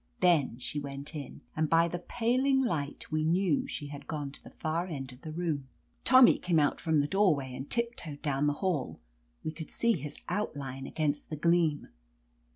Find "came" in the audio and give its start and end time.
6.39-6.57